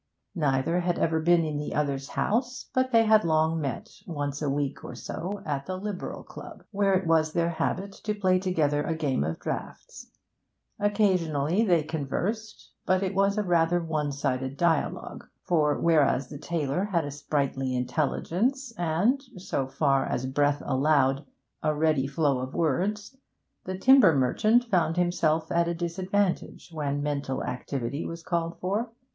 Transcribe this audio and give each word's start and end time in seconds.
Neither 0.33 0.79
had 0.79 0.97
ever 0.97 1.19
been 1.19 1.45
in 1.45 1.57
the 1.59 1.75
other's 1.75 2.07
house, 2.07 2.71
but 2.73 2.91
they 2.91 3.03
had 3.05 3.23
long 3.23 3.61
met, 3.61 3.87
once 4.07 4.41
a 4.41 4.49
week 4.49 4.83
or 4.83 4.95
so, 4.95 5.43
at 5.45 5.67
the 5.67 5.77
Liberal 5.77 6.23
Club, 6.23 6.63
where 6.71 6.95
it 6.95 7.05
was 7.05 7.33
their 7.33 7.49
habit 7.51 7.91
to 8.05 8.15
play 8.15 8.39
together 8.39 8.81
a 8.83 8.95
game 8.95 9.23
of 9.23 9.37
draughts. 9.39 10.07
Occasionally 10.79 11.63
they 11.63 11.83
conversed; 11.83 12.71
but 12.83 13.03
it 13.03 13.13
was 13.13 13.37
a 13.37 13.43
rather 13.43 13.79
one 13.79 14.11
sided 14.11 14.57
dialogue, 14.57 15.27
for 15.43 15.79
whereas 15.79 16.29
the 16.29 16.39
tailor 16.39 16.85
had 16.85 17.05
a 17.05 17.11
sprightly 17.11 17.75
intelligence 17.75 18.73
and 18.79 19.21
so 19.37 19.67
far 19.67 20.03
as 20.07 20.23
his 20.23 20.31
breath 20.31 20.63
allowed 20.65 21.27
a 21.61 21.75
ready 21.75 22.07
flow 22.07 22.39
of 22.39 22.55
words, 22.55 23.15
the 23.65 23.77
timber 23.77 24.15
merchant 24.15 24.63
found 24.63 24.97
himself 24.97 25.51
at 25.51 25.67
a 25.67 25.75
disadvantage 25.75 26.71
when 26.73 27.03
mental 27.03 27.43
activity 27.43 28.03
was 28.03 28.23
called 28.23 28.57
for. 28.59 28.91